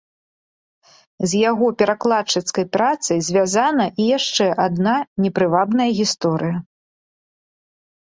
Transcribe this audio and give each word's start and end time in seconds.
З 1.29 1.41
яго 1.49 1.67
перакладчыцкай 1.81 2.65
працай 2.79 3.23
звязана 3.29 3.85
і 3.93 4.03
яшчэ 4.17 4.51
адна 4.67 4.99
непрывабная 5.29 5.91
гісторыя. 6.03 6.57